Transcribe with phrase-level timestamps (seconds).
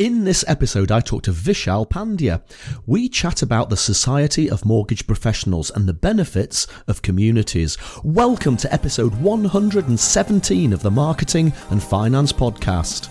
[0.00, 2.40] In this episode, I talk to Vishal Pandya.
[2.86, 7.76] We chat about the Society of Mortgage Professionals and the benefits of communities.
[8.02, 13.10] Welcome to episode 117 of the Marketing and Finance Podcast.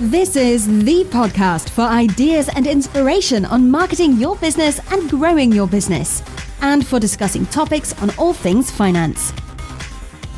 [0.00, 5.68] This is the podcast for ideas and inspiration on marketing your business and growing your
[5.68, 6.22] business,
[6.62, 9.34] and for discussing topics on all things finance.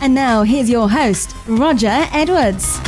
[0.00, 2.78] And now, here's your host, Roger Edwards.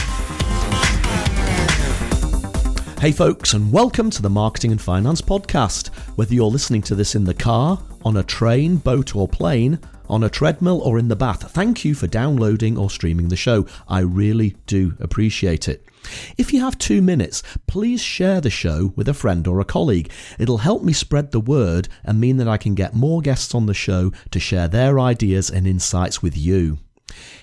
[3.00, 5.88] Hey, folks, and welcome to the Marketing and Finance Podcast.
[6.16, 10.22] Whether you're listening to this in the car, on a train, boat, or plane, on
[10.22, 13.66] a treadmill, or in the bath, thank you for downloading or streaming the show.
[13.88, 15.84] I really do appreciate it.
[16.38, 20.12] If you have two minutes, please share the show with a friend or a colleague.
[20.38, 23.66] It'll help me spread the word and mean that I can get more guests on
[23.66, 26.78] the show to share their ideas and insights with you.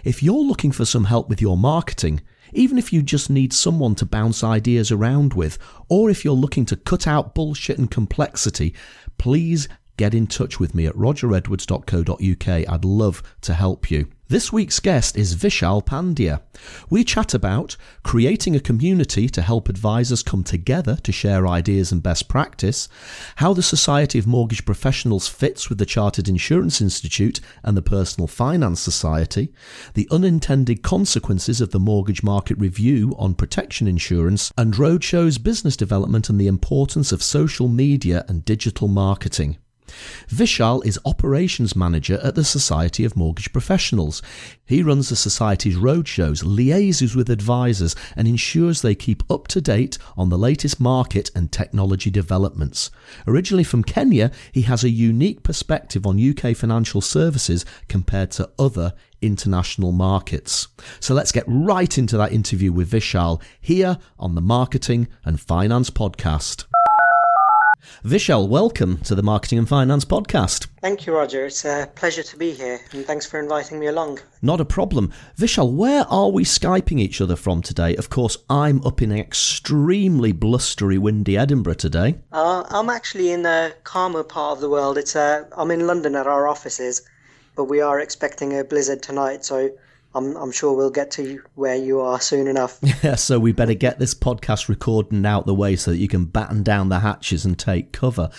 [0.03, 2.21] If you're looking for some help with your marketing,
[2.53, 5.57] even if you just need someone to bounce ideas around with,
[5.89, 8.73] or if you're looking to cut out bullshit and complexity,
[9.17, 12.69] please get in touch with me at rogeredwards.co.uk.
[12.69, 14.07] I'd love to help you.
[14.29, 16.41] This week's guest is Vishal Pandya.
[16.89, 22.03] We chat about creating a community to help advisors come together to share ideas and
[22.03, 22.89] best practice,
[23.37, 28.27] how the Society of Mortgage Professionals fits with the Chartered Insurance Institute and the Personal
[28.27, 29.53] Finance Society,
[29.93, 36.29] the unintended consequences of the mortgage market review on protection insurance, and roadshows business development
[36.29, 39.57] and the importance of social media and digital marketing.
[40.27, 44.21] Vishal is operations manager at the Society of Mortgage Professionals.
[44.65, 49.97] He runs the Society's roadshows, liaises with advisors, and ensures they keep up to date
[50.15, 52.91] on the latest market and technology developments.
[53.25, 58.93] Originally from Kenya, he has a unique perspective on UK financial services compared to other
[59.21, 60.67] international markets.
[60.99, 65.89] So let's get right into that interview with Vishal here on the Marketing and Finance
[65.89, 66.65] Podcast.
[68.03, 70.67] Vishal, welcome to the Marketing and Finance Podcast.
[70.81, 71.45] Thank you, Roger.
[71.45, 74.19] It's a pleasure to be here, and thanks for inviting me along.
[74.41, 75.11] Not a problem.
[75.37, 77.95] Vishal, where are we Skyping each other from today?
[77.95, 82.15] Of course, I'm up in an extremely blustery, windy Edinburgh today.
[82.31, 84.97] Uh, I'm actually in a calmer part of the world.
[84.97, 87.01] It's uh, I'm in London at our offices,
[87.55, 89.71] but we are expecting a blizzard tonight, so
[90.17, 92.79] I'm, I'm sure we'll get to where you are soon enough.
[93.03, 96.25] Yeah, so we better get this podcast recording out the way so that you can
[96.25, 98.29] batten down the hatches and take cover.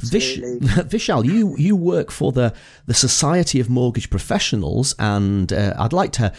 [0.00, 2.52] Vish, Vishal, you you work for the
[2.84, 6.32] the Society of Mortgage Professionals, and uh, I'd like to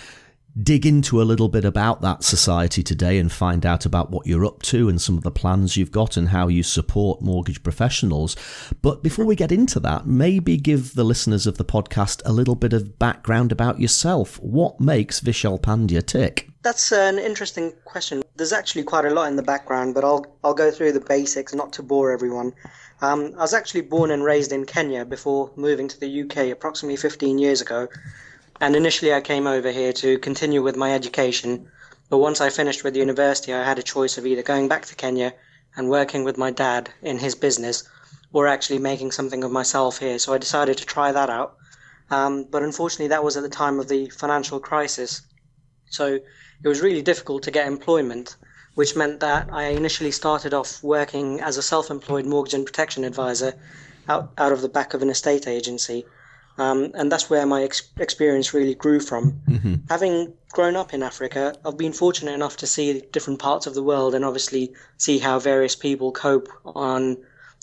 [0.64, 4.46] dig into a little bit about that society today and find out about what you're
[4.46, 8.36] up to and some of the plans you've got and how you support mortgage professionals.
[8.82, 12.56] But before we get into that, maybe give the listeners of the podcast a little
[12.56, 14.40] bit of background about yourself.
[14.40, 16.50] What makes Vishal Pandya tick?
[16.64, 18.24] That's an interesting question.
[18.36, 21.54] There's actually quite a lot in the background, but I'll I'll go through the basics,
[21.54, 22.54] not to bore everyone.
[23.02, 26.98] Um, I was actually born and raised in Kenya before moving to the UK approximately
[26.98, 27.88] 15 years ago.
[28.60, 31.70] And initially, I came over here to continue with my education.
[32.10, 34.96] But once I finished with university, I had a choice of either going back to
[34.96, 35.34] Kenya
[35.76, 37.84] and working with my dad in his business
[38.34, 40.18] or actually making something of myself here.
[40.18, 41.56] So I decided to try that out.
[42.10, 45.22] Um, but unfortunately, that was at the time of the financial crisis.
[45.90, 46.20] So
[46.64, 48.38] it was really difficult to get employment,
[48.74, 53.04] which meant that I initially started off working as a self employed mortgage and protection
[53.04, 53.54] advisor
[54.08, 56.06] out, out of the back of an estate agency.
[56.58, 59.42] Um, and that's where my ex- experience really grew from.
[59.48, 59.76] Mm-hmm.
[59.90, 63.84] Having grown up in Africa, I've been fortunate enough to see different parts of the
[63.84, 67.18] world and obviously see how various people cope on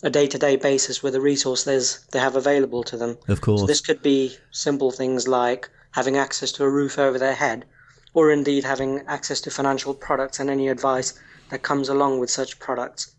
[0.04, 3.16] a day-to-day basis with the resources they have available to them.
[3.26, 7.18] Of course, so this could be simple things like having access to a roof over
[7.18, 7.64] their head,
[8.12, 11.18] or indeed having access to financial products and any advice
[11.50, 13.14] that comes along with such products.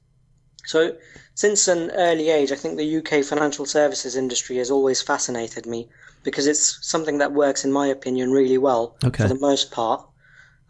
[0.66, 0.96] So
[1.36, 5.88] since an early age, I think the UK financial services industry has always fascinated me
[6.24, 9.24] because it's something that works, in my opinion, really well okay.
[9.24, 10.04] for the most part.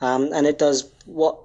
[0.01, 1.39] Um, and it does what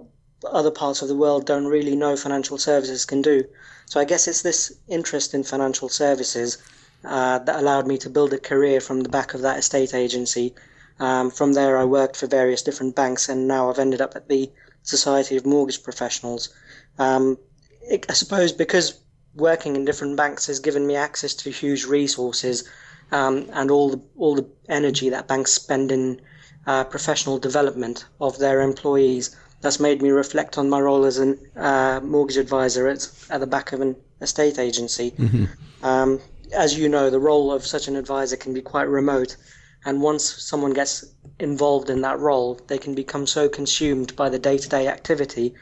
[0.44, 3.44] other parts of the world don't really know financial services can do.
[3.86, 6.58] So I guess it's this interest in financial services
[7.04, 10.54] uh, that allowed me to build a career from the back of that estate agency.
[10.98, 14.28] Um, from there, I worked for various different banks, and now I've ended up at
[14.28, 14.50] the
[14.82, 16.50] Society of Mortgage Professionals.
[16.98, 17.38] Um,
[17.82, 19.00] it, I suppose because
[19.34, 22.68] working in different banks has given me access to huge resources
[23.12, 26.20] um, and all the all the energy that banks spend in
[26.66, 29.34] uh, professional development of their employees.
[29.62, 33.46] That's made me reflect on my role as a uh, mortgage advisor at, at the
[33.46, 35.10] back of an estate agency.
[35.10, 35.44] Mm-hmm.
[35.84, 36.18] Um,
[36.56, 39.36] as you know, the role of such an advisor can be quite remote,
[39.84, 41.04] And once someone gets
[41.38, 45.54] involved in that role, they can become so consumed by the day to day activity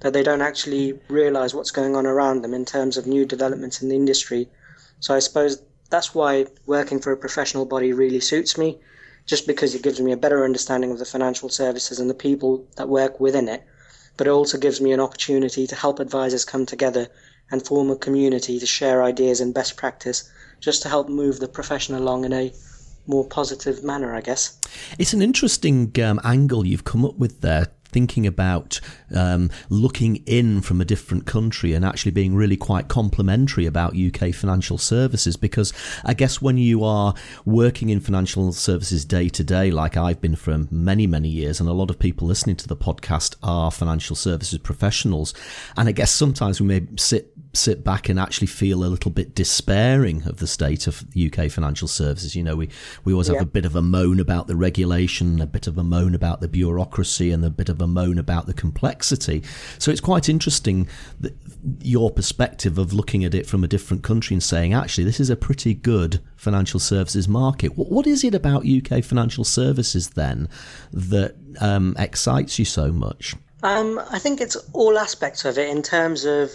[0.00, 3.82] that they don't actually realize what's going on around them in terms of new developments
[3.82, 4.48] in the industry.
[5.00, 8.78] So I suppose that's why working for a professional body really suits me,
[9.26, 12.66] just because it gives me a better understanding of the financial services and the people
[12.76, 13.62] that work within it.
[14.16, 17.08] But it also gives me an opportunity to help advisors come together
[17.50, 20.30] and form a community to share ideas and best practice
[20.60, 22.52] just to help move the profession along in a
[23.06, 24.58] more positive manner, I guess.
[24.98, 28.80] It's an interesting um, angle you've come up with there thinking about
[29.14, 34.34] um, looking in from a different country and actually being really quite complimentary about UK
[34.34, 35.36] financial services.
[35.36, 35.72] Because
[36.04, 37.14] I guess when you are
[37.44, 41.68] working in financial services day to day, like I've been for many, many years, and
[41.68, 45.32] a lot of people listening to the podcast are financial services professionals,
[45.76, 49.34] and I guess sometimes we may sit sit back and actually feel a little bit
[49.34, 52.34] despairing of the state of UK financial services.
[52.34, 52.68] You know, we,
[53.04, 55.84] we always have a bit of a moan about the regulation, a bit of a
[55.84, 59.42] moan about the bureaucracy, and a bit of a moan about the complexity.
[59.78, 60.88] So it's quite interesting
[61.20, 61.34] that
[61.80, 65.30] your perspective of looking at it from a different country and saying, actually, this is
[65.30, 67.76] a pretty good financial services market.
[67.76, 70.48] What is it about UK financial services then
[70.92, 73.34] that um, excites you so much?
[73.62, 76.54] Um, I think it's all aspects of it in terms of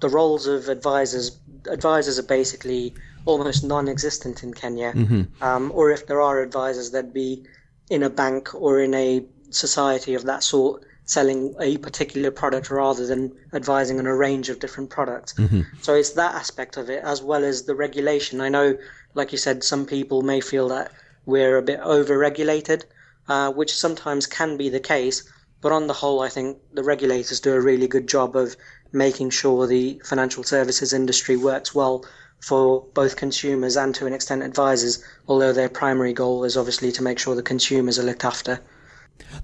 [0.00, 1.38] the roles of advisors.
[1.70, 2.94] Advisors are basically
[3.24, 5.42] almost non-existent in Kenya, mm-hmm.
[5.42, 7.42] um, or if there are advisors, they'd be
[7.90, 13.06] in a bank or in a society of that sort selling a particular product rather
[13.06, 15.32] than advising on a range of different products.
[15.34, 15.62] Mm-hmm.
[15.80, 18.40] So it's that aspect of it as well as the regulation.
[18.40, 18.76] I know,
[19.14, 20.90] like you said, some people may feel that
[21.24, 22.84] we're a bit over regulated,
[23.28, 25.30] uh, which sometimes can be the case.
[25.62, 28.56] But on the whole, I think the regulators do a really good job of
[28.92, 32.04] making sure the financial services industry works well
[32.40, 37.02] for both consumers and to an extent advisors, although their primary goal is obviously to
[37.02, 38.60] make sure the consumers are looked after.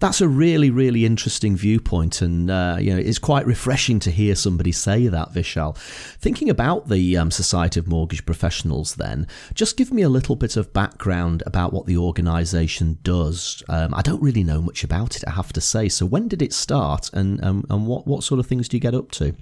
[0.01, 4.35] That's a really, really interesting viewpoint, and uh, you know it's quite refreshing to hear
[4.35, 5.77] somebody say that, Vishal.
[6.19, 10.57] Thinking about the um, Society of Mortgage Professionals, then, just give me a little bit
[10.57, 13.63] of background about what the organisation does.
[13.69, 15.89] Um, I don't really know much about it, I have to say.
[15.89, 18.81] So, when did it start, and um, and what what sort of things do you
[18.81, 19.35] get up to?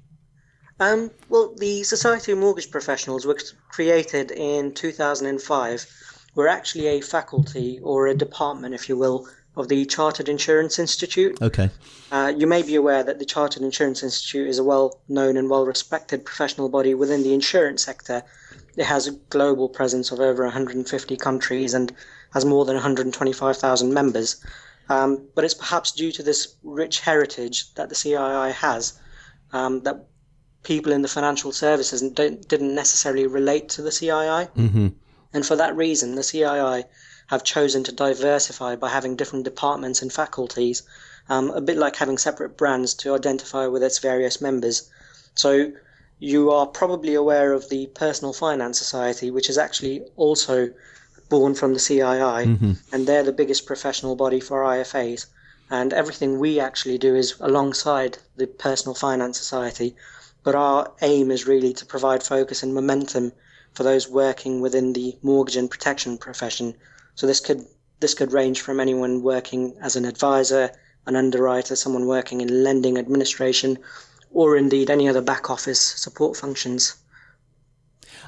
[0.81, 5.87] Um, well, the Society of Mortgage Professionals was created in 2005.
[6.35, 11.41] We're actually a faculty or a department, if you will, of the Chartered Insurance Institute.
[11.43, 11.71] Okay.
[12.13, 15.51] Uh, you may be aware that the Chartered Insurance Institute is a well known and
[15.51, 18.23] well respected professional body within the insurance sector.
[18.77, 21.95] It has a global presence of over 150 countries and
[22.33, 24.43] has more than 125,000 members.
[24.89, 28.99] Um, but it's perhaps due to this rich heritage that the CII has
[29.53, 30.07] um, that
[30.63, 34.51] people in the financial services don't, didn't necessarily relate to the CII.
[34.51, 34.89] Mm-hmm.
[35.33, 36.85] And for that reason, the CII
[37.31, 40.83] have chosen to diversify by having different departments and faculties,
[41.29, 44.91] um, a bit like having separate brands to identify with its various members.
[45.37, 45.71] So
[46.19, 50.71] you are probably aware of the Personal Finance Society, which is actually also
[51.29, 52.73] born from the CII, mm-hmm.
[52.93, 55.27] and they're the biggest professional body for IFAs.
[55.71, 59.95] And everything we actually do is alongside the Personal Finance Society,
[60.43, 63.31] but our aim is really to provide focus and momentum
[63.73, 66.75] for those working within the mortgage and protection profession
[67.15, 67.67] so this could
[68.01, 70.71] this could range from anyone working as an advisor,
[71.07, 73.79] an underwriter, someone working in lending administration,
[74.33, 76.95] or indeed any other back office support functions.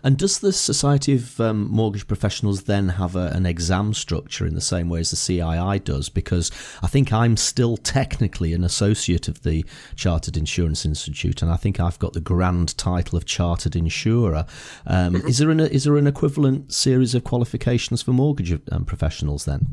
[0.04, 4.54] And does the Society of um, Mortgage Professionals then have a, an exam structure in
[4.54, 6.08] the same way as the CII does?
[6.08, 6.50] Because
[6.82, 11.78] I think I'm still technically an associate of the Chartered Insurance Institute, and I think
[11.78, 14.44] I've got the grand title of Chartered Insurer.
[14.86, 15.28] Um, mm-hmm.
[15.28, 19.66] Is there an is there an equivalent series of qualifications for mortgage um, professionals then?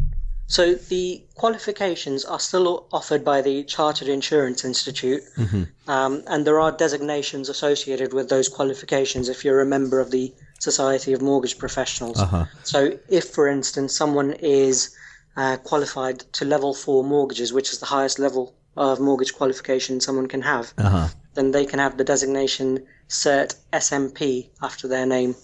[0.49, 5.63] So the qualifications are still offered by the Chartered Insurance Institute, mm-hmm.
[5.87, 10.33] um, and there are designations associated with those qualifications if you're a member of the
[10.57, 12.19] Society of Mortgage Professionals.
[12.19, 12.45] Uh-huh.
[12.63, 14.95] So, if, for instance, someone is
[15.37, 20.27] uh, qualified to level four mortgages, which is the highest level of mortgage qualification someone
[20.27, 21.09] can have, uh-huh.
[21.35, 25.35] then they can have the designation CERT SMP after their name.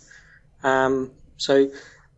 [0.63, 1.69] Um, so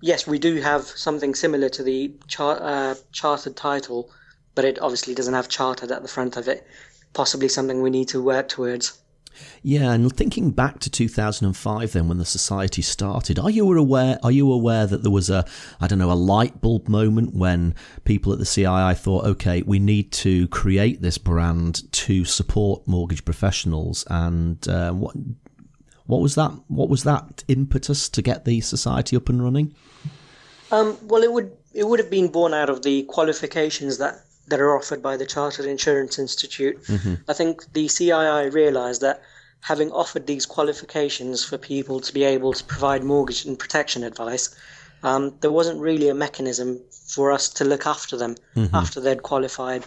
[0.01, 4.11] yes, we do have something similar to the char- uh, chartered title,
[4.55, 6.67] but it obviously doesn't have chartered at the front of it.
[7.13, 8.99] Possibly something we need to work towards.
[9.61, 14.17] Yeah, and thinking back to 2005, then when the society started, are you aware?
[14.23, 15.45] Are you aware that there was a,
[15.79, 19.79] I don't know, a light bulb moment when people at the CII thought, okay, we
[19.79, 25.15] need to create this brand to support mortgage professionals, and uh, what
[26.07, 26.51] what was that?
[26.67, 29.75] What was that impetus to get the society up and running?
[30.71, 34.59] Um, well, it would it would have been born out of the qualifications that that
[34.59, 36.81] are offered by the Chartered Insurance Institute.
[36.83, 37.15] Mm-hmm.
[37.27, 39.21] I think the CII realised that
[39.61, 44.55] having offered these qualifications for people to be able to provide mortgage and protection advice,
[45.03, 48.73] um, there wasn't really a mechanism for us to look after them mm-hmm.
[48.75, 49.85] after they'd qualified.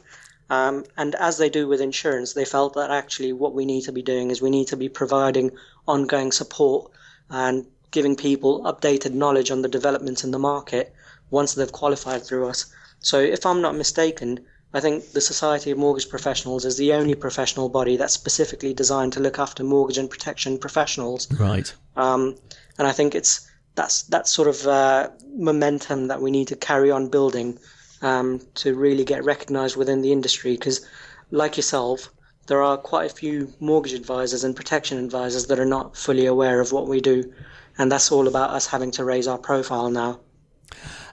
[0.50, 3.92] Um, and as they do with insurance, they felt that actually what we need to
[3.92, 5.52] be doing is we need to be providing
[5.90, 6.90] ongoing support
[7.28, 10.94] and giving people updated knowledge on the developments in the market
[11.30, 12.66] once they've qualified through us.
[13.00, 14.40] So, if I'm not mistaken,
[14.72, 19.12] I think the Society of Mortgage Professionals is the only professional body that's specifically designed
[19.14, 21.30] to look after mortgage and protection professionals.
[21.32, 21.72] Right.
[21.96, 22.36] Um,
[22.78, 26.90] and I think it's that's that sort of uh, momentum that we need to carry
[26.90, 27.58] on building
[28.02, 30.52] um, to really get recognised within the industry.
[30.52, 30.86] Because,
[31.30, 32.10] like yourself,
[32.46, 36.60] there are quite a few mortgage advisors and protection advisors that are not fully aware
[36.60, 37.32] of what we do,
[37.78, 40.20] and that's all about us having to raise our profile now.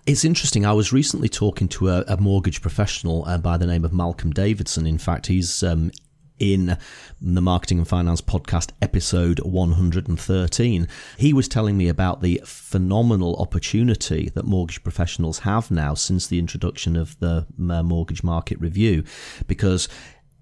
[0.05, 0.65] It's interesting.
[0.65, 4.31] I was recently talking to a, a mortgage professional uh, by the name of Malcolm
[4.31, 4.87] Davidson.
[4.87, 5.91] In fact, he's um,
[6.39, 6.77] in
[7.21, 10.87] the Marketing and Finance podcast, episode 113.
[11.17, 16.39] He was telling me about the phenomenal opportunity that mortgage professionals have now since the
[16.39, 19.03] introduction of the uh, Mortgage Market Review,
[19.47, 19.89] because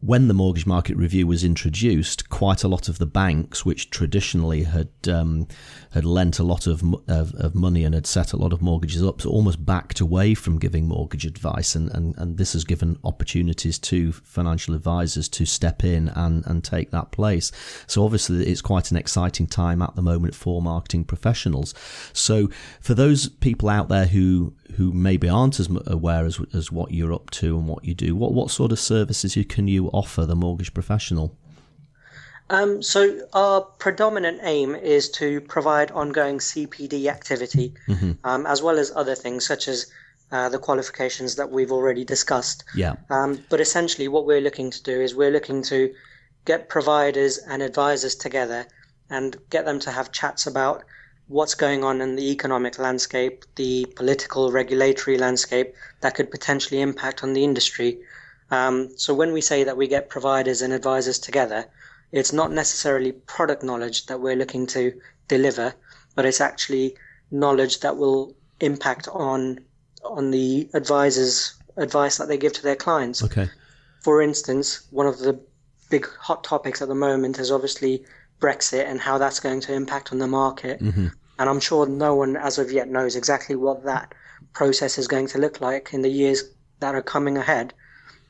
[0.06, 4.64] when the mortgage market review was introduced, quite a lot of the banks, which traditionally
[4.64, 5.48] had um,
[5.92, 9.02] had lent a lot of, of, of money and had set a lot of mortgages
[9.02, 13.00] up, so almost backed away from giving mortgage advice, and, and, and this has given
[13.04, 17.52] opportunities to financial advisors to step in and, and take that place.
[17.88, 21.74] So obviously, it's quite an exciting time at the moment for marketing professionals.
[22.14, 26.92] So for those people out there who who maybe aren't as aware as, as what
[26.92, 30.26] you're up to and what you do, what what sort of services can you offer
[30.26, 31.38] the mortgage professional?
[32.50, 38.14] Um, so our predominant aim is to provide ongoing CPD activity, mm-hmm.
[38.24, 39.88] um, as well as other things such as
[40.32, 42.64] uh, the qualifications that we've already discussed.
[42.76, 42.96] Yeah.
[43.10, 45.94] Um, but essentially, what we're looking to do is we're looking to
[46.46, 48.68] get providers and advisors together
[49.10, 50.84] and get them to have chats about
[51.28, 57.24] what's going on in the economic landscape, the political regulatory landscape that could potentially impact
[57.24, 58.00] on the industry.
[58.52, 61.66] Um, so when we say that we get providers and advisors together,
[62.12, 64.94] it's not necessarily product knowledge that we're looking to
[65.28, 65.74] deliver,
[66.14, 66.96] but it's actually
[67.32, 69.60] knowledge that will impact on
[70.04, 73.24] on the advisors' advice that they give to their clients.
[73.24, 73.50] Okay.
[74.02, 75.40] For instance, one of the
[75.90, 78.06] big hot topics at the moment is obviously
[78.40, 80.82] Brexit and how that's going to impact on the market.
[80.82, 81.08] Mm-hmm.
[81.38, 84.14] And I'm sure no one as of yet knows exactly what that
[84.54, 86.44] process is going to look like in the years
[86.80, 87.74] that are coming ahead.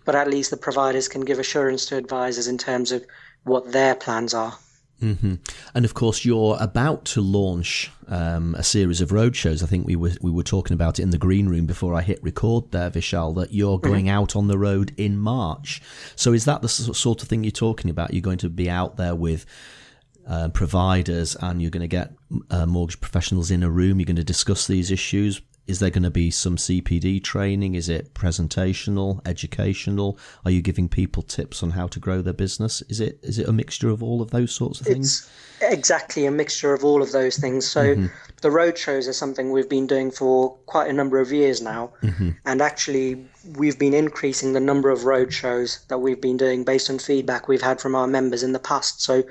[0.06, 3.06] But at least the providers can give assurance to advisors in terms of
[3.44, 4.58] what their plans are.
[5.02, 5.36] Mm-hmm.
[5.74, 9.62] And of course, you're about to launch um, a series of roadshows.
[9.62, 12.02] I think we were we were talking about it in the green room before I
[12.02, 13.36] hit record there, Vishal.
[13.36, 13.88] That you're mm-hmm.
[13.88, 14.16] going mm-hmm.
[14.16, 15.82] out on the road in March.
[16.16, 18.14] So is that the sort of thing you're talking about?
[18.14, 19.46] You're going to be out there with
[20.28, 22.14] uh, providers, and you're going to get
[22.50, 24.00] uh, mortgage professionals in a room.
[24.00, 27.74] You're going to discuss these issues is there going to be some CPD training?
[27.74, 30.18] Is it presentational, educational?
[30.44, 32.84] Are you giving people tips on how to grow their business?
[32.84, 35.30] Is it is it a mixture of all of those sorts of things?
[35.60, 37.68] It's exactly a mixture of all of those things.
[37.68, 38.08] So mm-hmm.
[38.42, 41.92] the road shows are something we've been doing for quite a number of years now,
[42.04, 42.32] mm-hmm.
[42.46, 46.90] and actually we've been increasing the number of road shows that we've been doing based
[46.92, 49.02] on feedback we've had from our members in the past.
[49.02, 49.24] So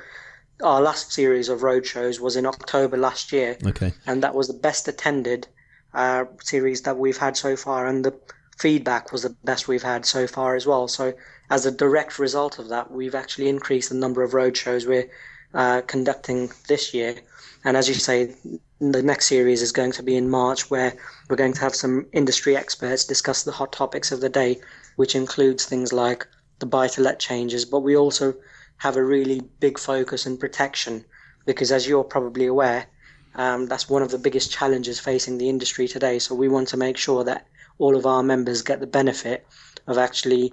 [0.62, 4.48] our last series of road shows was in October last year, okay, and that was
[4.48, 5.48] the best attended
[5.94, 8.14] uh, series that we've had so far, and the
[8.58, 10.88] feedback was the best we've had so far as well.
[10.88, 11.14] So,
[11.50, 15.10] as a direct result of that, we've actually increased the number of roadshows we're
[15.54, 17.16] uh, conducting this year.
[17.64, 18.34] And as you say,
[18.80, 20.94] the next series is going to be in March, where
[21.28, 24.60] we're going to have some industry experts discuss the hot topics of the day,
[24.96, 26.26] which includes things like
[26.58, 28.34] the buy to let changes, but we also
[28.78, 31.04] have a really big focus on protection
[31.46, 32.86] because, as you're probably aware,
[33.34, 36.18] um, that's one of the biggest challenges facing the industry today.
[36.18, 37.46] So we want to make sure that
[37.78, 39.46] all of our members get the benefit
[39.86, 40.52] of actually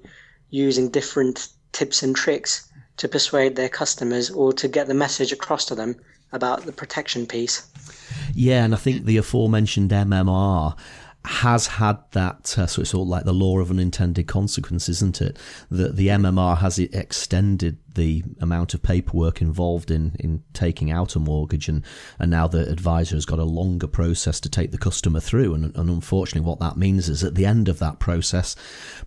[0.50, 5.66] using different tips and tricks to persuade their customers or to get the message across
[5.66, 5.96] to them
[6.32, 7.68] about the protection piece.
[8.34, 10.78] Yeah, and I think the aforementioned MMR
[11.24, 15.38] has had that, uh, so it's all like the law of unintended consequences, isn't it?
[15.70, 21.20] That the MMR has extended the amount of paperwork involved in, in taking out a
[21.20, 21.84] mortgage and,
[22.20, 25.54] and now the advisor has got a longer process to take the customer through.
[25.54, 28.56] And, and unfortunately what that means is at the end of that process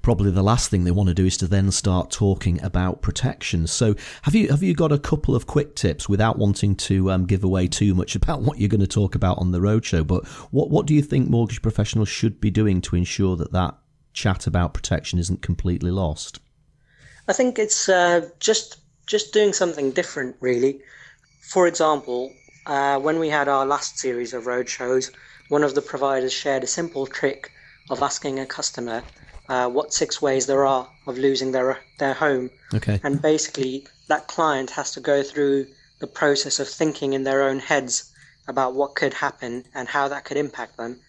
[0.02, 3.66] probably the last thing they want to do is to then start talking about protection.
[3.66, 7.26] So have you have you got a couple of quick tips without wanting to um,
[7.26, 10.26] give away too much about what you're going to talk about on the roadshow but
[10.52, 13.76] what what do you think mortgage professionals should be doing to ensure that that
[14.12, 16.40] chat about protection isn't completely lost
[17.28, 20.80] I think it's uh, just just doing something different, really.
[21.40, 22.32] For example,
[22.66, 25.10] uh, when we had our last series of roadshows,
[25.48, 27.50] one of the providers shared a simple trick
[27.90, 29.02] of asking a customer
[29.48, 32.50] uh, what six ways there are of losing their their home.
[32.72, 33.00] Okay.
[33.02, 35.66] And basically, that client has to go through
[36.00, 38.10] the process of thinking in their own heads
[38.48, 41.00] about what could happen and how that could impact them.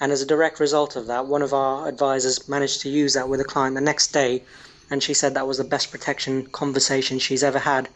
[0.00, 3.28] And as a direct result of that, one of our advisors managed to use that
[3.28, 4.42] with a client the next day
[4.90, 7.88] and she said that was the best protection conversation she's ever had.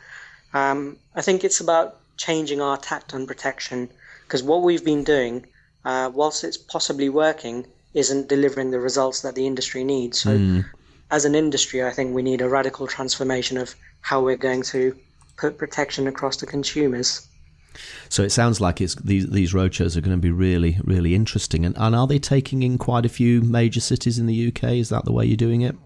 [0.52, 3.88] Um, I think it's about changing our tact on protection
[4.24, 5.46] because what we've been doing,
[5.84, 10.20] uh, whilst it's possibly working, isn't delivering the results that the industry needs.
[10.20, 10.64] So, mm.
[11.10, 14.96] as an industry, I think we need a radical transformation of how we're going to
[15.36, 17.26] put protection across to consumers.
[18.08, 21.64] So it sounds like it's these these roadshows are going to be really really interesting.
[21.64, 24.64] And, and are they taking in quite a few major cities in the UK?
[24.74, 25.76] Is that the way you're doing it?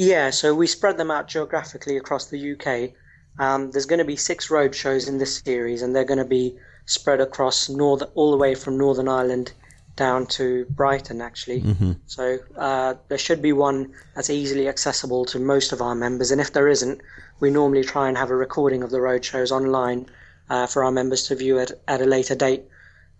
[0.00, 2.92] Yeah, so we spread them out geographically across the UK.
[3.38, 6.24] Um, there's going to be six road shows in this series, and they're going to
[6.24, 9.52] be spread across north, all the way from Northern Ireland
[9.96, 11.60] down to Brighton, actually.
[11.60, 11.92] Mm-hmm.
[12.06, 16.40] So uh, there should be one that's easily accessible to most of our members, and
[16.40, 17.02] if there isn't,
[17.40, 20.06] we normally try and have a recording of the road shows online
[20.48, 22.64] uh, for our members to view at, at a later date.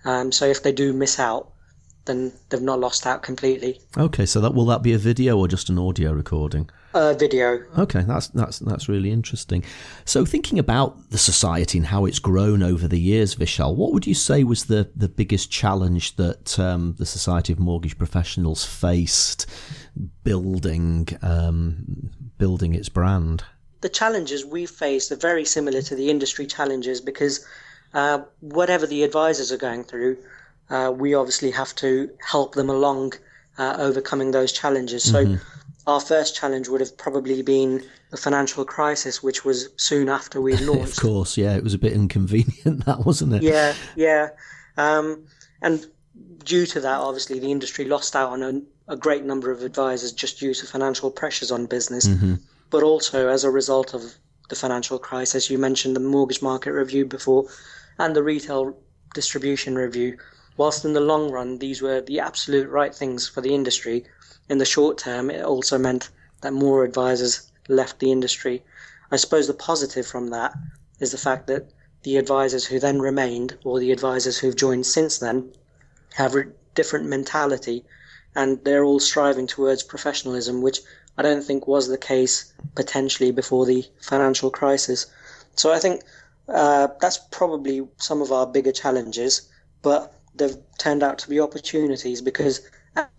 [0.07, 1.53] Um, so if they do miss out,
[2.11, 3.81] then they've not lost out completely.
[3.97, 6.69] Okay, so that will that be a video or just an audio recording?
[6.93, 7.63] Uh, video.
[7.79, 9.63] Okay, that's that's that's really interesting.
[10.05, 14.09] So, thinking about the society and how it's grown over the years, Vishal, what would
[14.09, 19.47] you say was the the biggest challenge that um, the Society of Mortgage Professionals faced
[20.25, 23.45] building um, building its brand?
[23.83, 27.47] The challenges we faced are very similar to the industry challenges because
[27.95, 30.19] uh, whatever the advisors are going through,
[30.71, 33.13] uh, we obviously have to help them along
[33.59, 35.05] uh, overcoming those challenges.
[35.05, 35.37] So, mm-hmm.
[35.87, 40.57] our first challenge would have probably been the financial crisis, which was soon after we
[40.69, 40.99] launched.
[40.99, 43.43] of course, yeah, it was a bit inconvenient, that wasn't it?
[43.43, 44.31] Yeah, yeah.
[44.77, 45.27] Um,
[45.61, 45.87] and
[46.45, 50.13] due to that, obviously, the industry lost out on a, a, great number of advisors
[50.13, 52.09] just due to financial pressures on business.
[52.09, 52.37] Mm-hmm.
[52.71, 54.15] But also, as a result of
[54.49, 57.47] the financial crisis, you mentioned the mortgage market review before
[57.99, 58.77] and the retail
[59.15, 60.17] distribution review
[60.57, 64.05] whilst in the long run these were the absolute right things for the industry,
[64.49, 66.11] in the short term it also meant
[66.41, 68.63] that more advisors left the industry.
[69.11, 70.55] I suppose the positive from that
[70.99, 71.71] is the fact that
[72.03, 75.53] the advisors who then remained, or the advisors who've joined since then,
[76.15, 77.85] have a different mentality
[78.35, 80.81] and they're all striving towards professionalism, which
[81.19, 85.07] I don't think was the case potentially before the financial crisis.
[85.57, 86.03] So I think
[86.49, 89.43] uh, that's probably some of our bigger challenges,
[89.83, 92.61] but they've turned out to be opportunities because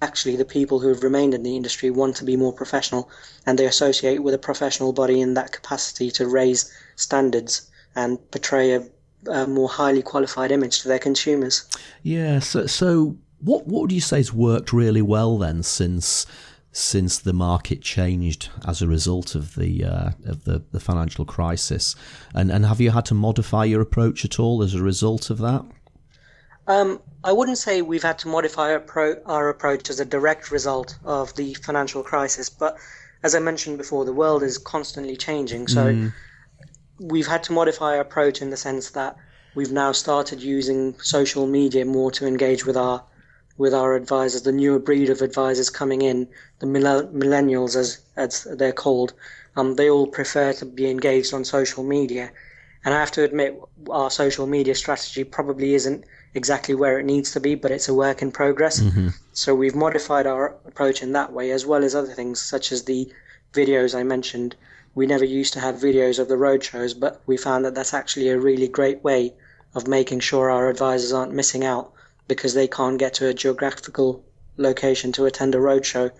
[0.01, 3.09] actually the people who have remained in the industry want to be more professional
[3.45, 8.73] and they associate with a professional body in that capacity to raise standards and portray
[8.73, 8.83] a,
[9.29, 11.67] a more highly qualified image to their consumers.
[12.03, 16.25] Yeah, so, so what what would you say has worked really well then since
[16.73, 21.95] since the market changed as a result of the uh, of the, the financial crisis,
[22.33, 25.37] and and have you had to modify your approach at all as a result of
[25.39, 25.65] that?
[26.67, 30.51] Um, I wouldn't say we've had to modify our, pro- our approach as a direct
[30.51, 32.77] result of the financial crisis, but
[33.23, 35.67] as I mentioned before, the world is constantly changing.
[35.67, 36.13] So mm.
[36.99, 39.15] we've had to modify our approach in the sense that
[39.55, 43.03] we've now started using social media more to engage with our
[43.57, 46.27] with our advisors, the newer breed of advisors coming in,
[46.59, 49.13] the millennials as as they're called.
[49.55, 52.31] Um, they all prefer to be engaged on social media,
[52.83, 57.31] and I have to admit, our social media strategy probably isn't exactly where it needs
[57.31, 58.79] to be, but it's a work in progress.
[58.79, 59.09] Mm-hmm.
[59.33, 62.83] So we've modified our approach in that way, as well as other things such as
[62.83, 63.11] the
[63.53, 64.55] videos I mentioned.
[64.95, 67.93] We never used to have videos of the road shows, but we found that that's
[67.93, 69.33] actually a really great way
[69.73, 71.93] of making sure our advisors aren't missing out
[72.27, 74.23] because they can't get to a geographical
[74.57, 76.11] location to attend a roadshow.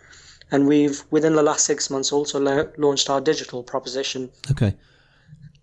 [0.52, 4.30] And we've, within the last six months, also lo- launched our digital proposition.
[4.52, 4.74] Okay.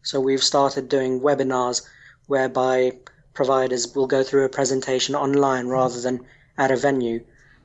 [0.02, 1.86] So we've started doing webinars
[2.26, 2.92] whereby
[3.38, 6.18] providers will go through a presentation online rather than
[6.56, 7.20] at a venue,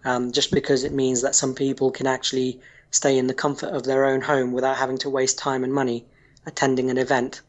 [0.05, 3.83] um, just because it means that some people can actually stay in the comfort of
[3.83, 6.05] their own home without having to waste time and money
[6.45, 7.41] attending an event.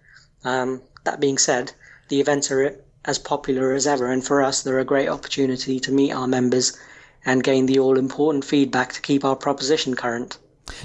[0.42, 1.72] Um, that being said,
[2.08, 5.92] the events are as popular as ever, and for us, they're a great opportunity to
[5.92, 6.78] meet our members
[7.26, 10.38] and gain the all important feedback to keep our proposition current.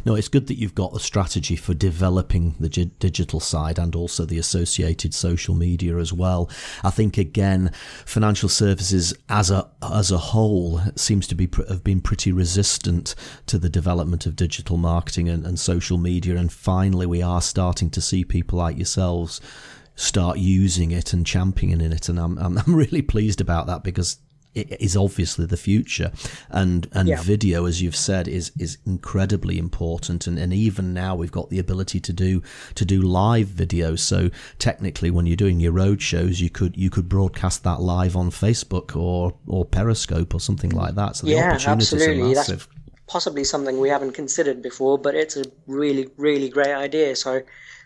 [0.05, 3.95] No, it's good that you've got a strategy for developing the g- digital side and
[3.95, 6.49] also the associated social media as well.
[6.83, 7.71] I think again,
[8.05, 13.15] financial services as a as a whole seems to be have been pretty resistant
[13.45, 17.89] to the development of digital marketing and, and social media, and finally we are starting
[17.91, 19.39] to see people like yourselves
[19.95, 24.17] start using it and championing it, and I'm, I'm really pleased about that because
[24.55, 26.11] is obviously the future.
[26.49, 27.21] And and yeah.
[27.21, 30.27] video as you've said is is incredibly important.
[30.27, 32.41] And, and even now we've got the ability to do
[32.75, 33.95] to do live video.
[33.95, 38.15] So technically when you're doing your road shows you could you could broadcast that live
[38.15, 41.17] on Facebook or or Periscope or something like that.
[41.17, 42.21] So the yeah, opportunities absolutely.
[42.21, 42.67] are massive.
[42.67, 47.15] That's possibly something we haven't considered before but it's a really really great idea.
[47.15, 47.41] So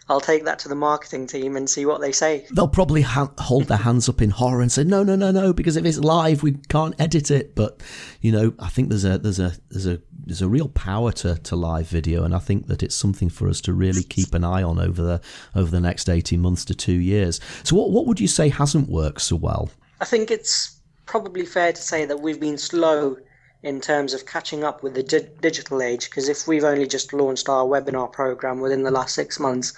[0.09, 2.45] I'll take that to the marketing team and see what they say.
[2.51, 5.53] They'll probably ha- hold their hands up in horror and say, "No, no, no, no,"
[5.53, 7.55] because if it's live, we can't edit it.
[7.55, 7.81] But
[8.19, 11.35] you know, I think there's a there's a there's a there's a real power to,
[11.35, 14.43] to live video, and I think that it's something for us to really keep an
[14.43, 15.21] eye on over the
[15.55, 17.39] over the next eighteen months to two years.
[17.63, 19.69] So, what what would you say hasn't worked so well?
[20.01, 23.17] I think it's probably fair to say that we've been slow
[23.61, 27.13] in terms of catching up with the di- digital age because if we've only just
[27.13, 29.73] launched our webinar program within the last six months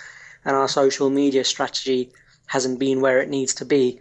[0.46, 2.12] and our social media strategy
[2.48, 4.00] hasn't been where it needs to be,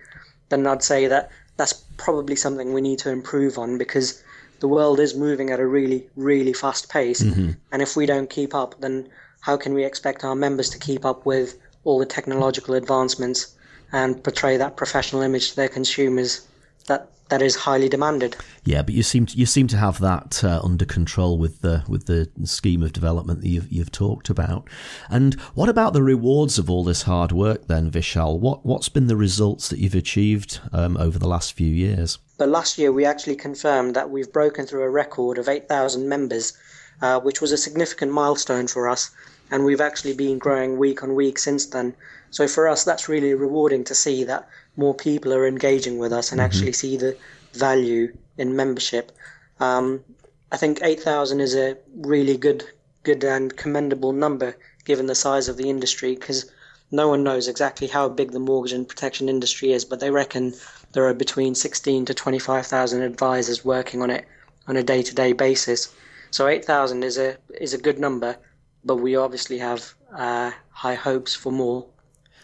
[0.51, 4.23] then I'd say that that's probably something we need to improve on because
[4.61, 7.23] the world is moving at a really, really fast pace.
[7.23, 7.53] Mm-hmm.
[7.73, 9.09] And if we don't keep up, then
[9.41, 13.55] how can we expect our members to keep up with all the technological advancements
[13.93, 16.47] and portray that professional image to their consumers
[16.87, 18.37] that that is highly demanded.
[18.65, 21.83] Yeah, but you seem to, you seem to have that uh, under control with the
[21.89, 24.69] with the scheme of development that you've you've talked about.
[25.09, 28.39] And what about the rewards of all this hard work then, Vishal?
[28.39, 32.19] What what's been the results that you've achieved um, over the last few years?
[32.37, 36.53] But last year we actually confirmed that we've broken through a record of 8,000 members,
[37.01, 39.11] uh, which was a significant milestone for us.
[39.51, 41.95] And we've actually been growing week on week since then.
[42.35, 46.33] So for us, that's really rewarding to see that more people are engaging with us
[46.33, 46.47] and mm-hmm.
[46.47, 47.17] actually see the
[47.53, 49.13] value in membership.
[49.61, 50.03] Um,
[50.51, 52.65] I think 8,000 is a really good,
[53.05, 56.51] good and commendable number given the size of the industry because
[56.91, 60.55] no one knows exactly how big the mortgage and protection industry is, but they reckon
[60.91, 64.25] there are between 16 to 25,000 advisors working on it
[64.67, 65.95] on a day-to-day basis.
[66.33, 68.37] So 8,000 is a is a good number,
[68.85, 71.87] but we obviously have uh, high hopes for more.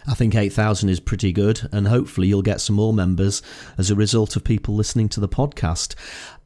[0.07, 3.43] I think 8,000 is pretty good, and hopefully you'll get some more members
[3.79, 5.95] as a result of people listening to the podcast.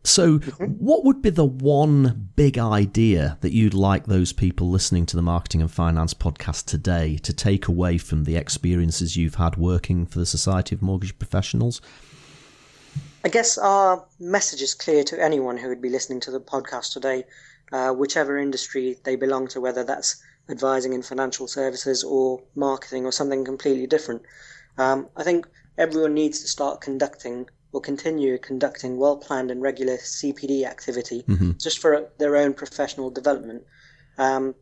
[0.07, 5.17] So, what would be the one big idea that you'd like those people listening to
[5.17, 10.05] the Marketing and Finance podcast today to take away from the experiences you've had working
[10.05, 11.81] for the Society of Mortgage Professionals?
[13.25, 16.93] I guess our message is clear to anyone who would be listening to the podcast
[16.93, 17.25] today,
[17.73, 23.13] uh, whichever industry they belong to, whether that's advising in financial services or marketing or
[23.13, 24.23] something completely different.
[24.79, 25.47] Um, I think
[25.79, 31.53] everyone needs to start conducting or continue conducting well planned and regular CPD activity mm-hmm.
[31.59, 33.65] just for their own professional development.
[34.19, 34.55] Um,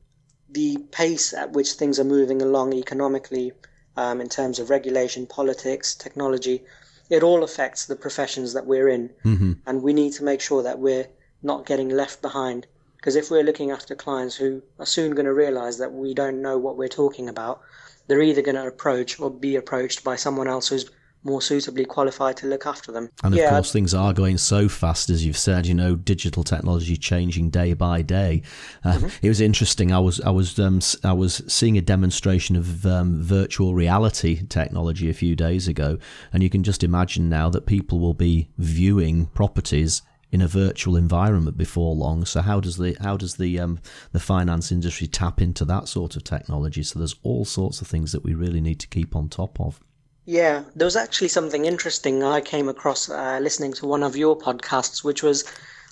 [0.49, 3.53] the pace at which things are moving along economically,
[3.97, 6.62] um, in terms of regulation, politics, technology,
[7.11, 9.11] it all affects the professions that we're in.
[9.25, 9.53] Mm-hmm.
[9.66, 11.09] And we need to make sure that we're
[11.42, 12.66] not getting left behind
[13.03, 16.41] because if we're looking after clients who are soon going to realize that we don't
[16.41, 17.61] know what we're talking about,
[18.07, 20.88] they're either going to approach or be approached by someone else who's
[21.25, 23.11] more suitably qualified to look after them.
[23.25, 23.51] And of yeah.
[23.51, 25.67] course, things are going so fast, as you've said.
[25.67, 28.43] You know, digital technology changing day by day.
[28.85, 29.09] Uh, mm-hmm.
[29.21, 29.93] It was interesting.
[29.93, 35.11] I was I was um, I was seeing a demonstration of um, virtual reality technology
[35.11, 35.99] a few days ago,
[36.33, 40.97] and you can just imagine now that people will be viewing properties in a virtual
[40.97, 42.25] environment before long.
[42.25, 43.79] So how does the how does the um,
[44.12, 46.83] the finance industry tap into that sort of technology?
[46.83, 49.79] So there's all sorts of things that we really need to keep on top of.
[50.25, 54.38] Yeah, there was actually something interesting I came across uh, listening to one of your
[54.38, 55.45] podcasts, which was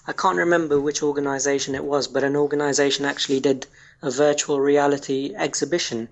[0.07, 3.67] I can't remember which organization it was, but an organization actually did
[4.03, 6.09] a virtual reality exhibition,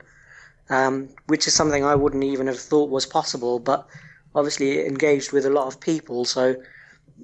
[0.68, 3.88] um, which is something I wouldn't even have thought was possible, but
[4.34, 6.26] obviously it engaged with a lot of people.
[6.26, 6.56] So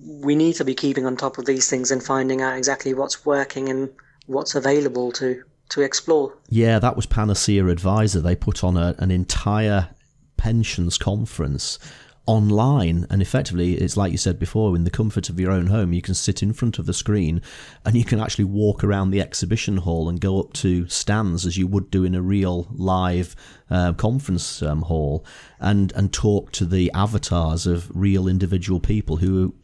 [0.03, 3.25] we need to be keeping on top of these things and finding out exactly what's
[3.25, 3.91] working and
[4.27, 6.37] what's available to to explore.
[6.51, 8.21] Yeah, that was Panacea Adviser.
[8.21, 9.89] They put on a, an entire
[10.37, 11.79] pensions conference
[12.27, 15.93] online and effectively it's like you said before in the comfort of your own home
[15.93, 17.43] you can sit in front of the screen
[17.85, 21.59] and you can actually walk around the exhibition hall and go up to stands as
[21.59, 23.37] you would do in a real live
[23.71, 25.25] uh, conference um, hall
[25.61, 29.55] and and talk to the avatars of real individual people who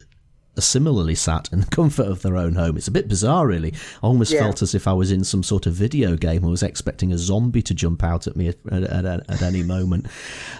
[0.61, 2.77] are similarly sat in the comfort of their own home.
[2.77, 3.73] It's a bit bizarre, really.
[4.03, 4.41] I almost Yeah.
[4.41, 6.45] felt as if I was in some sort of video game.
[6.45, 9.63] I was expecting a zombie to jump out at me at, at, at, at any
[9.75, 10.05] moment.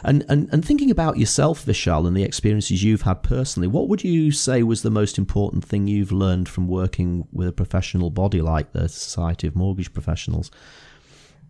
[0.04, 4.04] And, and and thinking about yourself, Vishal, and the experiences you've had personally, what would
[4.04, 8.42] you say was the most important thing you've learned from working with a professional body
[8.42, 10.50] like the Society of Mortgage Professionals?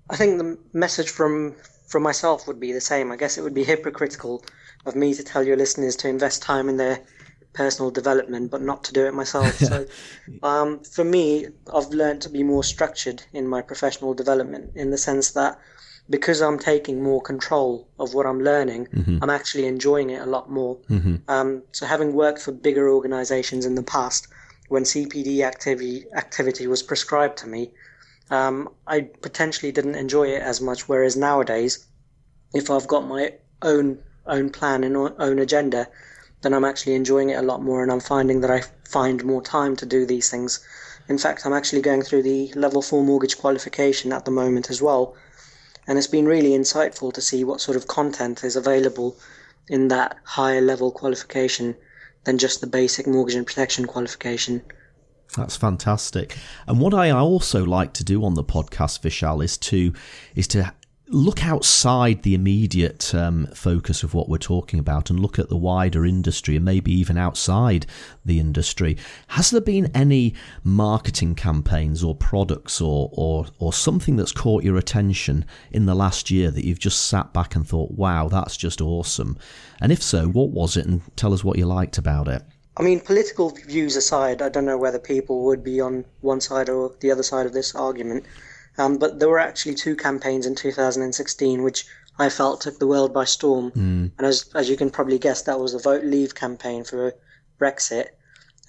[0.10, 1.56] I think the message from
[1.88, 3.12] from myself would be the same.
[3.12, 4.44] I guess it would be hypocritical
[4.86, 7.00] of me to tell your listeners to invest time in their
[7.54, 9.56] personal development, but not to do it myself.
[9.56, 9.86] so,
[10.44, 14.98] um, for me, I've learned to be more structured in my professional development in the
[14.98, 15.60] sense that
[16.10, 18.88] because I'm taking more control of what I'm learning,
[19.22, 20.78] I'm actually enjoying it a lot more.
[21.28, 24.28] Um, so, having worked for bigger organizations in the past,
[24.68, 27.72] when CPD activity activity was prescribed to me,
[28.30, 30.88] um, I potentially didn't enjoy it as much.
[30.88, 31.86] Whereas nowadays,
[32.54, 35.88] if I've got my own own plan and own agenda,
[36.42, 39.42] then I'm actually enjoying it a lot more, and I'm finding that I find more
[39.42, 40.60] time to do these things.
[41.08, 44.82] In fact, I'm actually going through the level four mortgage qualification at the moment as
[44.82, 45.16] well,
[45.88, 49.18] and it's been really insightful to see what sort of content is available
[49.68, 51.76] in that higher level qualification
[52.24, 54.62] than just the basic mortgage and protection qualification.
[55.36, 56.38] That's fantastic.
[56.68, 59.94] And what I also like to do on the podcast, Vishal, is to
[60.36, 60.74] is to
[61.12, 65.58] look outside the immediate um, focus of what we're talking about and look at the
[65.58, 67.86] wider industry and maybe even outside
[68.24, 68.98] the industry.
[69.28, 74.78] Has there been any marketing campaigns or products or, or, or something that's caught your
[74.78, 78.80] attention in the last year that you've just sat back and thought, wow, that's just
[78.80, 79.38] awesome?
[79.82, 80.86] And if so, what was it?
[80.86, 82.44] And tell us what you liked about it.
[82.78, 86.70] I mean, political views aside, I don't know whether people would be on one side
[86.70, 88.26] or the other side of this argument.
[88.82, 91.86] Um, but there were actually two campaigns in 2016 which
[92.20, 93.72] I felt took the world by storm.
[94.18, 97.14] And as, as you can probably guess, that was the Vote Leave campaign for
[97.60, 98.08] Brexit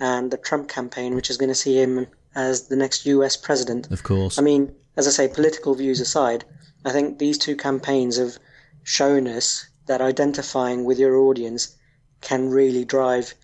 [0.00, 3.90] and the Trump campaign, which is going to see him as the next US president.
[3.90, 4.38] Of course.
[4.38, 6.44] I mean, as I say, political views aside,
[6.84, 8.38] I think these two campaigns have
[8.84, 11.76] shown us that identifying with your audience
[12.20, 13.34] can really drive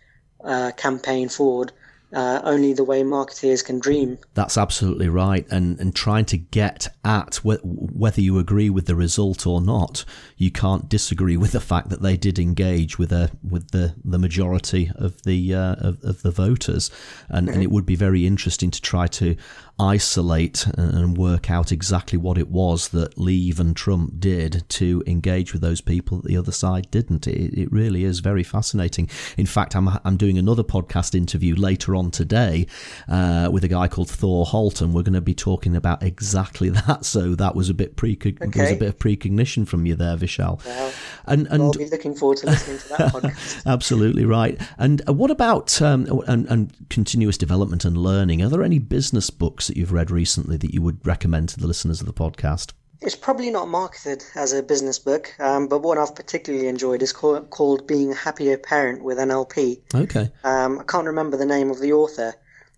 [0.40, 1.72] a campaign forward.
[2.10, 4.16] Uh, only the way marketeers can dream.
[4.32, 5.46] That's absolutely right.
[5.50, 10.06] And and trying to get at wh- whether you agree with the result or not,
[10.38, 14.18] you can't disagree with the fact that they did engage with a with the, the
[14.18, 16.90] majority of the uh, of, of the voters,
[17.28, 19.36] and and it would be very interesting to try to
[19.78, 25.52] isolate and work out exactly what it was that Leave and Trump did to engage
[25.52, 27.26] with those people that the other side didn't.
[27.26, 29.08] It, it really is very fascinating.
[29.36, 32.66] In fact, I'm I'm doing another podcast interview later on today
[33.08, 36.68] uh, with a guy called Thor Holt, and we're going to be talking about exactly
[36.86, 37.04] that.
[37.04, 40.16] So that was a bit pre there was a bit of precognition from you there,
[40.16, 40.64] Vishal.
[40.64, 40.92] Well,
[41.26, 43.66] And and I'll be looking forward to listening to that podcast.
[43.66, 44.60] Absolutely right.
[44.78, 48.42] And what about um, and, and continuous development and learning?
[48.42, 51.66] Are there any business books that you've read recently that you would recommend to the
[51.66, 52.72] listeners of the podcast?
[53.00, 57.12] It's probably not marketed as a business book, um, but one I've particularly enjoyed is
[57.12, 59.80] called, called Being a Happier Parent with NLP.
[59.94, 60.32] Okay.
[60.42, 62.34] Um, I can't remember the name of the author,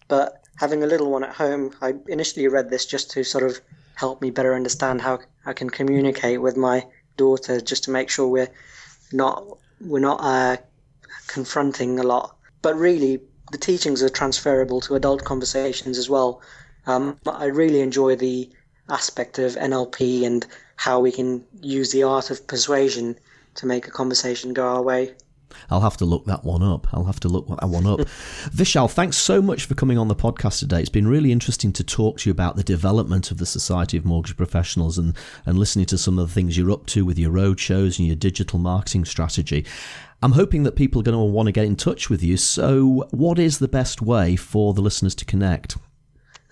[0.08, 3.60] but having a little one at home, I initially read this just to sort of
[3.94, 8.28] help me better understand how I can communicate with my daughter, just to make sure
[8.28, 8.50] we're
[9.12, 10.56] not we're not uh,
[11.26, 12.36] confronting a lot.
[12.62, 13.20] But really,
[13.52, 16.42] the teachings are transferable to adult conversations as well.
[16.86, 18.50] Um, I really enjoy the
[18.88, 23.16] aspect of NLP and how we can use the art of persuasion
[23.56, 25.14] to make a conversation go our way.
[25.68, 26.86] I'll have to look that one up.
[26.92, 28.00] I'll have to look that one up.
[28.54, 30.80] Vishal, thanks so much for coming on the podcast today.
[30.80, 34.04] It's been really interesting to talk to you about the development of the Society of
[34.04, 35.16] Mortgage Professionals and,
[35.46, 38.06] and listening to some of the things you're up to with your road shows and
[38.06, 39.66] your digital marketing strategy.
[40.22, 42.36] I'm hoping that people are going to want to get in touch with you.
[42.36, 45.76] So, what is the best way for the listeners to connect?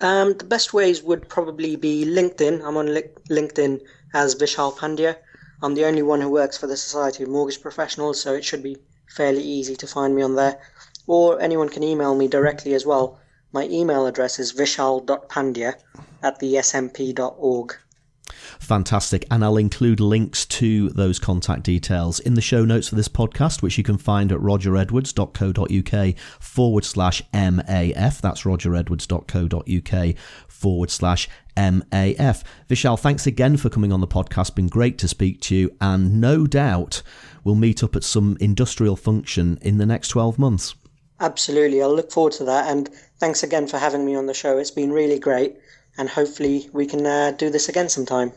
[0.01, 2.63] Um, the best ways would probably be LinkedIn.
[2.63, 3.81] I'm on Li- LinkedIn
[4.13, 5.17] as Vishal Pandya.
[5.61, 8.63] I'm the only one who works for the Society of Mortgage Professionals, so it should
[8.63, 8.77] be
[9.09, 10.57] fairly easy to find me on there.
[11.05, 13.19] Or anyone can email me directly as well.
[13.51, 15.75] My email address is vishal.pandya
[16.23, 17.75] at the smp.org.
[18.59, 19.25] Fantastic.
[19.31, 23.61] And I'll include links to those contact details in the show notes for this podcast,
[23.61, 28.21] which you can find at rogeredwards.co.uk forward slash MAF.
[28.21, 32.43] That's rogeredwards.co.uk forward slash MAF.
[32.69, 34.55] Vishal, thanks again for coming on the podcast.
[34.55, 35.75] Been great to speak to you.
[35.81, 37.01] And no doubt
[37.43, 40.75] we'll meet up at some industrial function in the next 12 months.
[41.19, 41.81] Absolutely.
[41.81, 42.69] I'll look forward to that.
[42.71, 44.57] And thanks again for having me on the show.
[44.57, 45.57] It's been really great.
[45.97, 48.31] And hopefully we can uh, do this again sometime.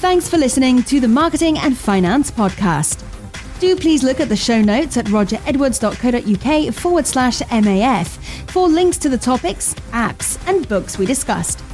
[0.00, 3.02] Thanks for listening to the Marketing and Finance Podcast.
[3.58, 8.06] Do please look at the show notes at rogeredwards.co.uk forward slash MAF
[8.50, 11.64] for links to the topics, apps, and books we discussed.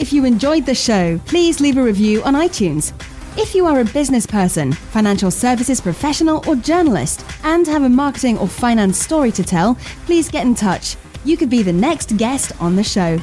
[0.00, 2.92] If you enjoyed the show, please leave a review on iTunes.
[3.38, 8.36] If you are a business person, financial services professional, or journalist and have a marketing
[8.38, 10.96] or finance story to tell, please get in touch.
[11.24, 13.18] You could be the next guest on the show.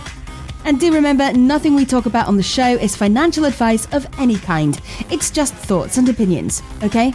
[0.65, 4.35] And do remember, nothing we talk about on the show is financial advice of any
[4.35, 4.79] kind.
[5.09, 7.13] It's just thoughts and opinions, okay?